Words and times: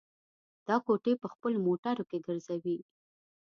دا 0.67 0.75
کوټې 0.85 1.13
په 1.21 1.27
خپلو 1.33 1.57
موټرو 1.67 2.03
کې 2.09 2.17
ګرځوي. 2.25 2.77